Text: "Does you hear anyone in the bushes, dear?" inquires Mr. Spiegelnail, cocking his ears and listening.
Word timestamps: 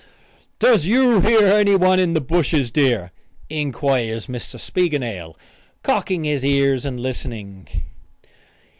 "Does 0.57 0.87
you 0.87 1.19
hear 1.21 1.45
anyone 1.45 1.99
in 1.99 2.13
the 2.13 2.21
bushes, 2.21 2.71
dear?" 2.71 3.11
inquires 3.51 4.25
Mr. 4.25 4.59
Spiegelnail, 4.59 5.37
cocking 5.83 6.23
his 6.23 6.43
ears 6.43 6.85
and 6.85 6.99
listening. 6.99 7.67